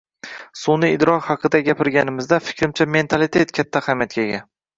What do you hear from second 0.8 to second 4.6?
idrok haqida gapirganimizda, fikrimcha, mentalitet katta ahamiyatga ega.